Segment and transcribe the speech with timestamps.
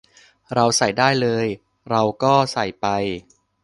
[0.53, 1.47] เราใส่ได้เลย
[1.89, 2.87] เราก็ใส่ไป